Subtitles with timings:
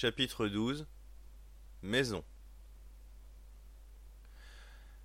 [0.00, 0.86] Chapitre 12
[1.82, 2.22] Maison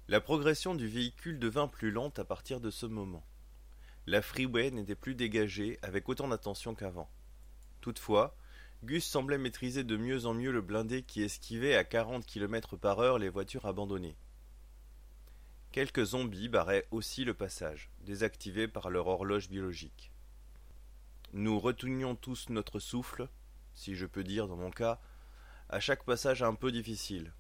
[0.08, 3.26] La progression du véhicule devint plus lente à partir de ce moment.
[4.06, 7.10] La freeway n'était plus dégagée avec autant d'attention qu'avant.
[7.82, 8.38] Toutefois,
[8.84, 13.00] Gus semblait maîtriser de mieux en mieux le blindé qui esquivait à 40 km par
[13.00, 14.16] heure les voitures abandonnées.
[15.72, 20.12] Quelques zombies barraient aussi le passage, désactivés par leur horloge biologique.
[21.34, 23.28] Nous retenions tous notre souffle,
[23.74, 25.00] si je peux dire dans mon cas,
[25.70, 27.34] à chaque passage un peu difficile,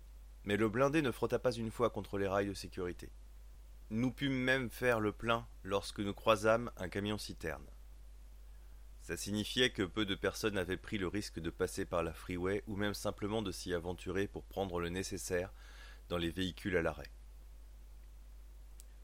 [0.45, 3.11] mais le blindé ne frotta pas une fois contre les rails de sécurité.
[3.89, 7.65] Nous pûmes même faire le plein lorsque nous croisâmes un camion citerne.
[9.01, 12.63] Ça signifiait que peu de personnes avaient pris le risque de passer par la freeway
[12.67, 15.53] ou même simplement de s'y aventurer pour prendre le nécessaire
[16.07, 17.11] dans les véhicules à l'arrêt.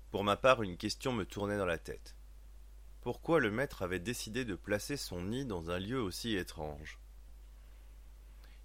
[0.10, 2.16] Pour ma part, une question me tournait dans la tête.
[3.02, 7.00] Pourquoi le maître avait décidé de placer son nid dans un lieu aussi étrange?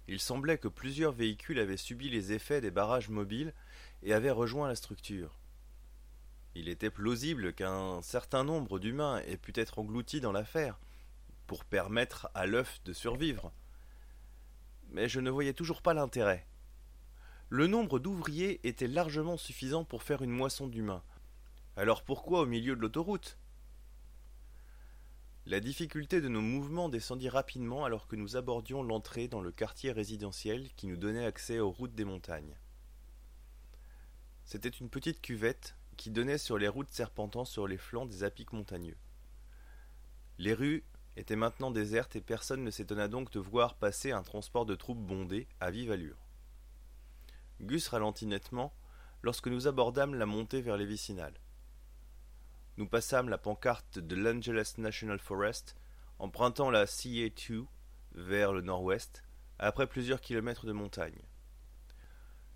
[0.07, 3.53] Il semblait que plusieurs véhicules avaient subi les effets des barrages mobiles
[4.03, 5.39] et avaient rejoint la structure.
[6.53, 10.79] Il était plausible qu'un certain nombre d'humains aient pu être engloutis dans l'affaire,
[11.47, 13.51] pour permettre à l'œuf de survivre.
[14.89, 16.47] Mais je ne voyais toujours pas l'intérêt.
[17.49, 21.03] Le nombre d'ouvriers était largement suffisant pour faire une moisson d'humains.
[21.77, 23.37] Alors pourquoi au milieu de l'autoroute?
[25.47, 29.91] La difficulté de nos mouvements descendit rapidement alors que nous abordions l'entrée dans le quartier
[29.91, 32.57] résidentiel qui nous donnait accès aux routes des montagnes.
[34.43, 38.53] C'était une petite cuvette qui donnait sur les routes serpentant sur les flancs des apics
[38.53, 38.97] montagneux.
[40.39, 40.83] Les rues
[41.15, 45.05] était maintenant déserte et personne ne s'étonna donc de voir passer un transport de troupes
[45.05, 46.17] bondé à vive allure.
[47.61, 48.73] Gus ralentit nettement
[49.21, 51.39] lorsque nous abordâmes la montée vers les vicinales.
[52.77, 55.77] Nous passâmes la pancarte de l'Angeles National Forest,
[56.19, 57.65] empruntant la CA2
[58.15, 59.23] vers le nord-ouest,
[59.59, 61.21] après plusieurs kilomètres de montagne.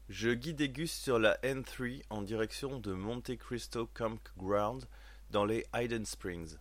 [0.10, 4.86] Je guidai Gus sur la N3 en direction de Monte Cristo Campground
[5.30, 6.58] dans les Hayden Springs.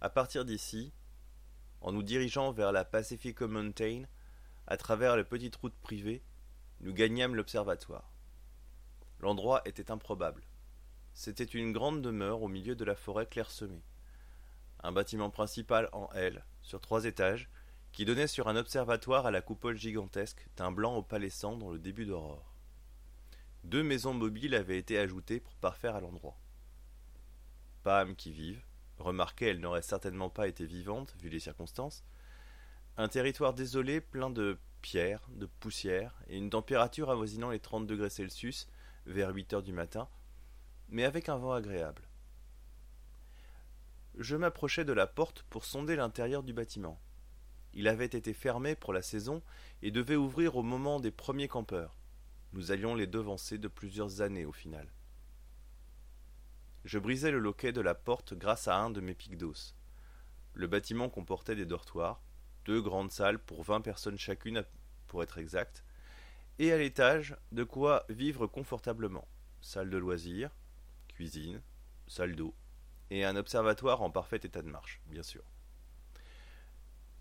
[0.00, 0.92] À partir d'ici,
[1.82, 4.02] en nous dirigeant vers la Pacifico Mountain,
[4.66, 6.24] à travers les petites routes privées,
[6.80, 8.10] nous gagnâmes l'observatoire.
[9.20, 10.42] L'endroit était improbable.
[11.12, 13.82] C'était une grande demeure au milieu de la forêt clairsemée.
[14.82, 17.50] Un bâtiment principal en L, sur trois étages,
[17.92, 22.06] qui donnait sur un observatoire à la coupole gigantesque, d'un blanc opalescent dans le début
[22.06, 22.54] d'aurore.
[23.64, 26.38] Deux maisons mobiles avaient été ajoutées pour parfaire à l'endroit.
[27.82, 28.64] Pas qui vive,
[29.00, 32.04] Remarquez, elle n'aurait certainement pas été vivante, vu les circonstances.
[32.98, 38.10] Un territoire désolé, plein de pierres, de poussière, et une température avoisinant les 30 degrés
[38.10, 38.68] Celsius
[39.06, 40.06] vers 8 heures du matin,
[40.90, 42.02] mais avec un vent agréable.
[44.18, 47.00] Je m'approchai de la porte pour sonder l'intérieur du bâtiment.
[47.72, 49.42] Il avait été fermé pour la saison
[49.82, 51.96] et devait ouvrir au moment des premiers campeurs.
[52.52, 54.88] Nous allions les devancer de plusieurs années au final.
[56.84, 59.76] Je brisai le loquet de la porte grâce à un de mes pics d'os.
[60.54, 62.20] Le bâtiment comportait des dortoirs,
[62.64, 64.64] deux grandes salles pour vingt personnes chacune
[65.06, 65.84] pour être exact,
[66.58, 69.28] et à l'étage de quoi vivre confortablement.
[69.60, 70.50] Salle de loisirs,
[71.20, 71.60] cuisine,
[72.06, 72.54] salle d'eau,
[73.10, 75.42] et un observatoire en parfait état de marche, bien sûr.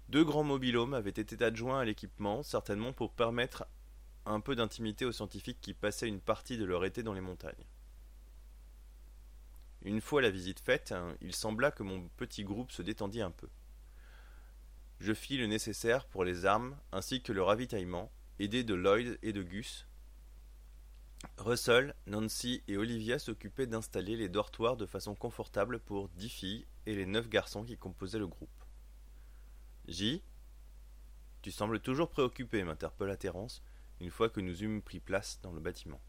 [0.08, 3.68] Deux grands mobilhomes avaient été adjoints à l'équipement, certainement pour permettre
[4.26, 7.66] un peu d'intimité aux scientifiques qui passaient une partie de leur été dans les montagnes.
[9.82, 13.32] Une fois la visite faite, hein, il sembla que mon petit groupe se détendit un
[13.32, 13.50] peu.
[15.02, 19.34] Je fis le nécessaire pour les armes ainsi que le ravitaillement, aidé de Lloyd et
[19.34, 19.89] de Gus.
[21.38, 26.96] Russell, Nancy et Olivia s'occupaient d'installer les dortoirs de façon confortable pour dix filles et
[26.96, 28.50] les neuf garçons qui composaient le groupe.
[29.88, 30.24] J.
[31.42, 33.64] Tu sembles toujours préoccupé, m'interpella Terence,
[34.00, 36.02] une fois que nous eûmes pris place dans le bâtiment.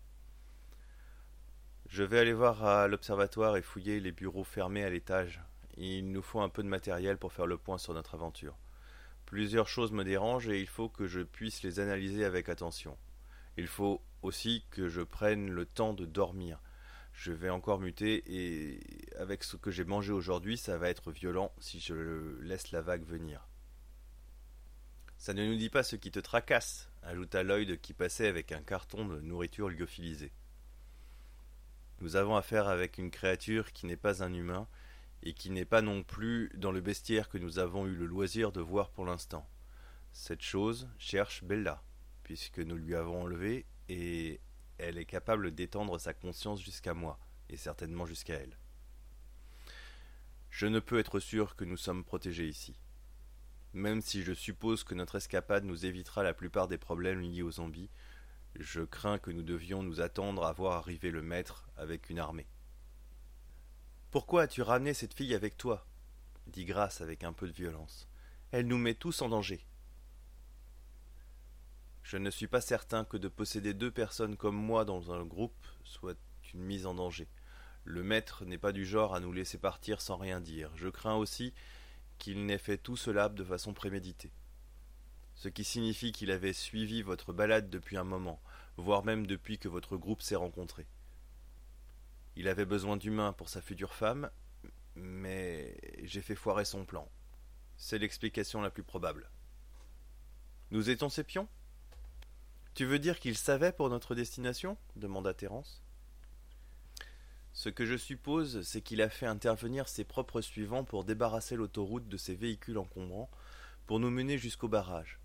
[1.89, 5.43] Je vais aller voir à l'observatoire et fouiller les bureaux fermés à l'étage.
[5.77, 8.57] Il nous faut un peu de matériel pour faire le point sur notre aventure.
[9.27, 12.97] Plusieurs choses me dérangent et il faut que je puisse les analyser avec attention.
[13.57, 16.61] Il faut aussi que je prenne le temps de dormir.
[17.13, 18.81] Je vais encore muter et
[19.17, 23.05] avec ce que j'ai mangé aujourd'hui, ça va être violent si je laisse la vague
[23.05, 23.47] venir.
[25.19, 28.63] Ça ne nous dit pas ce qui te tracasse, ajouta Lloyd qui passait avec un
[28.63, 30.33] carton de nourriture lyophilisée.
[32.01, 34.67] Nous avons affaire avec une créature qui n'est pas un humain,
[35.23, 38.53] et qui n'est pas non plus dans le bestiaire que nous avons eu le loisir
[38.53, 39.47] de voir pour l'instant.
[40.13, 41.83] Cette chose cherche Bella,
[42.23, 44.41] puisque nous lui avons enlevé, et
[44.79, 48.57] elle est capable d'étendre sa conscience jusqu'à moi, et certainement jusqu'à elle.
[50.49, 52.79] Je ne peux être sûr que nous sommes protégés ici.
[53.73, 57.51] Même si je suppose que notre escapade nous évitera la plupart des problèmes liés aux
[57.51, 57.91] zombies,
[58.55, 62.47] je crains que nous devions nous attendre à voir arriver le maître avec une armée.
[64.13, 65.85] Pourquoi as-tu ramené cette fille avec toi?
[66.47, 68.09] dit Grace avec un peu de violence.
[68.53, 69.67] Elle nous met tous en danger.
[72.03, 75.67] Je ne suis pas certain que de posséder deux personnes comme moi dans un groupe
[75.85, 76.19] soit
[76.55, 77.29] une mise en danger.
[77.85, 80.71] Le maître n'est pas du genre à nous laisser partir sans rien dire.
[80.77, 81.55] Je crains aussi
[82.19, 84.31] qu'il n'ait fait tout cela de façon préméditée.
[85.35, 88.43] Ce qui signifie qu'il avait suivi votre balade depuis un moment,
[88.77, 90.87] voire même depuis que votre groupe s'est rencontré.
[92.37, 94.31] Il avait besoin d'humains pour sa future femme,
[94.95, 97.09] mais j'ai fait foirer son plan.
[97.77, 99.31] C'est l'explication la plus probable.
[100.71, 101.49] Nous étions ses pions?
[102.75, 104.77] Tu veux dire qu'il savait pour notre destination?
[104.97, 105.83] demanda Thérence.
[107.53, 112.09] Ce que je suppose, c'est qu'il a fait intervenir ses propres suivants pour débarrasser l'autoroute
[112.09, 113.31] de ses véhicules encombrants
[113.87, 115.19] pour nous mener jusqu'au barrage.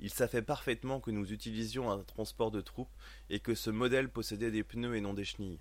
[0.00, 2.94] Il savait parfaitement que nous utilisions un transport de troupes
[3.28, 5.60] et que ce modèle possédait des pneus et non des chenilles.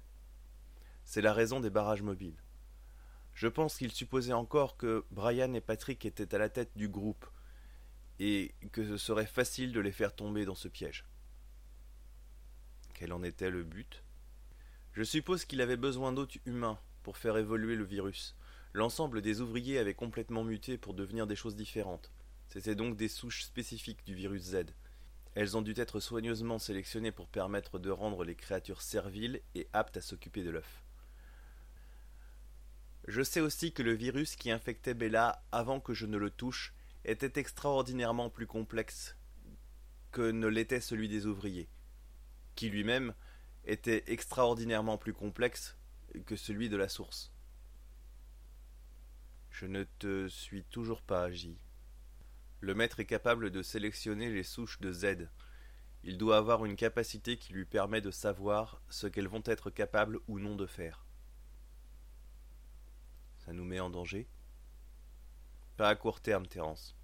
[1.03, 2.41] C'est la raison des barrages mobiles.
[3.33, 7.25] Je pense qu'il supposait encore que Brian et Patrick étaient à la tête du groupe
[8.19, 11.05] et que ce serait facile de les faire tomber dans ce piège.
[13.03, 14.01] Quel en était le but
[14.93, 18.33] je suppose qu'il avait besoin d'hôtes humains pour faire évoluer le virus.
[18.71, 22.13] L'ensemble des ouvriers avait complètement muté pour devenir des choses différentes.
[22.47, 24.67] C'étaient donc des souches spécifiques du virus Z.
[25.35, 29.97] Elles ont dû être soigneusement sélectionnées pour permettre de rendre les créatures serviles et aptes
[29.97, 30.85] à s'occuper de l'œuf.
[33.09, 36.73] Je sais aussi que le virus qui infectait Bella avant que je ne le touche
[37.03, 39.17] était extraordinairement plus complexe
[40.13, 41.67] que ne l'était celui des ouvriers,
[42.55, 43.13] qui lui-même
[43.65, 45.77] était extraordinairement plus complexe
[46.25, 47.31] que celui de la source.
[49.49, 51.57] Je ne te suis toujours pas, agi.
[52.59, 55.29] Le maître est capable de sélectionner les souches de Z.
[56.03, 60.19] Il doit avoir une capacité qui lui permet de savoir ce qu'elles vont être capables
[60.27, 61.05] ou non de faire.
[63.45, 64.27] Ça nous met en danger?
[65.77, 66.95] Pas à court terme, Terence.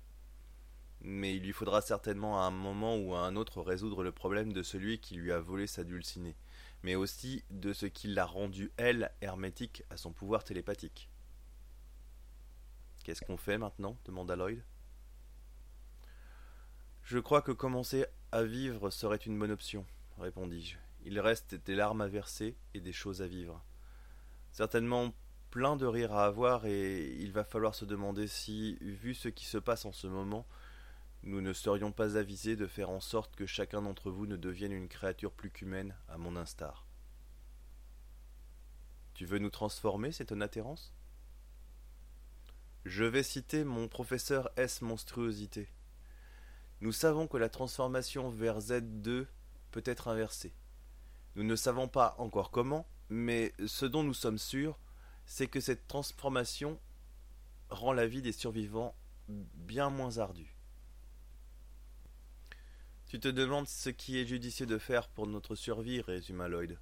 [1.02, 4.52] Mais il lui faudra certainement à un moment ou à un autre résoudre le problème
[4.52, 6.36] de celui qui lui a volé sa dulcinée
[6.84, 11.10] mais aussi de ce qui l'a rendue, elle, hermétique à son pouvoir télépathique.
[13.04, 14.64] Qu'est-ce qu'on fait maintenant demanda Lloyd.
[17.04, 19.86] Je crois que commencer à vivre serait une bonne option,
[20.20, 20.78] répondis-je.
[21.06, 23.64] Il reste des larmes à verser et des choses à vivre.
[24.52, 25.14] Certainement
[25.50, 29.46] plein de rires à avoir et il va falloir se demander si, vu ce qui
[29.46, 30.46] se passe en ce moment,
[31.24, 34.72] nous ne serions pas avisés de faire en sorte que chacun d'entre vous ne devienne
[34.72, 36.86] une créature plus qu'humaine, à mon instar.
[39.14, 40.94] Tu veux nous transformer, c'est une atterrance
[42.86, 44.82] Je vais citer mon professeur S.
[44.82, 45.68] Monstruosité.
[46.80, 49.28] Nous savons que la transformation vers Z2
[49.72, 50.54] peut être inversée.
[51.36, 54.80] Nous ne savons pas encore comment, mais ce dont nous sommes sûrs,
[55.26, 56.80] c'est que cette transformation
[57.70, 58.96] rend la vie des survivants
[59.28, 60.59] bien moins ardue.
[63.10, 66.78] Tu te demandes ce qui est judicieux de faire pour notre survie, résuma Lloyd.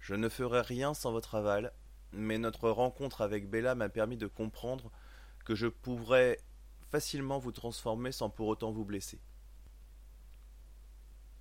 [0.00, 1.70] Je ne ferai rien sans votre aval,
[2.12, 4.90] mais notre rencontre avec Bella m'a permis de comprendre
[5.44, 6.38] que je pourrais
[6.90, 9.20] facilement vous transformer sans pour autant vous blesser.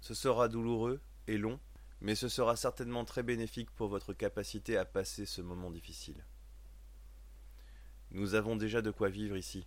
[0.02, 1.62] Ce sera douloureux et long,
[2.02, 6.26] mais ce sera certainement très bénéfique pour votre capacité à passer ce moment difficile.
[8.12, 9.66] Nous avons déjà de quoi vivre ici,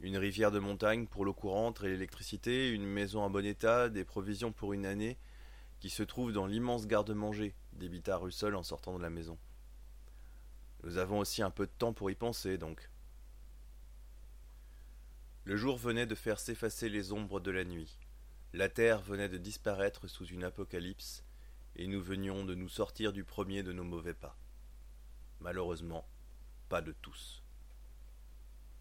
[0.00, 4.04] une rivière de montagne pour l'eau courante et l'électricité, une maison en bon état, des
[4.04, 5.18] provisions pour une année,
[5.78, 9.38] qui se trouve dans l'immense garde-manger, débita Russell en sortant de la maison.
[10.84, 12.88] Nous avons aussi un peu de temps pour y penser, donc.
[15.44, 17.98] Le jour venait de faire s'effacer les ombres de la nuit.
[18.52, 21.24] La terre venait de disparaître sous une apocalypse,
[21.76, 24.36] et nous venions de nous sortir du premier de nos mauvais pas.
[25.40, 26.06] Malheureusement,
[26.68, 27.39] pas de tous.